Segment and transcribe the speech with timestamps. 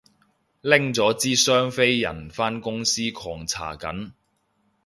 [0.61, 4.13] 拎咗支雙飛人返公司狂搽緊